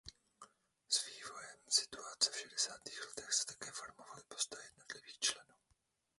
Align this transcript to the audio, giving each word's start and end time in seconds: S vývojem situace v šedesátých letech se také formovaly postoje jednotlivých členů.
S 0.89 0.97
vývojem 1.05 1.59
situace 1.69 2.31
v 2.31 2.35
šedesátých 2.37 3.05
letech 3.07 3.33
se 3.33 3.45
také 3.45 3.71
formovaly 3.71 4.23
postoje 4.27 4.63
jednotlivých 4.65 5.19
členů. 5.19 5.55